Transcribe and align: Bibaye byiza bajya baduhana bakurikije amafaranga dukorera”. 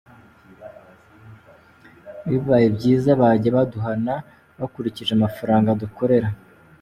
Bibaye 2.29 2.67
byiza 2.75 3.11
bajya 3.21 3.49
baduhana 3.55 4.13
bakurikije 4.59 5.11
amafaranga 5.13 5.77
dukorera”. 5.83 6.27